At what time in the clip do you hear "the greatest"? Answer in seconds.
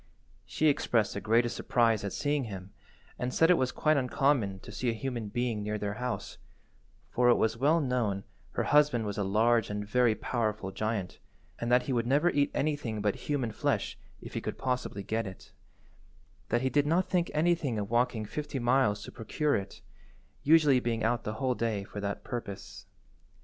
1.13-1.55